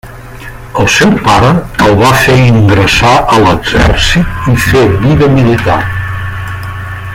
El 0.83 0.87
seu 0.93 1.11
pare 1.27 1.51
el 1.87 1.93
va 1.99 2.09
fer 2.21 2.37
ingressar 2.53 3.13
a 3.35 3.37
l'exèrcit 3.43 4.51
i 4.55 4.57
fer 4.67 4.85
vida 5.05 5.31
militar. 5.37 5.81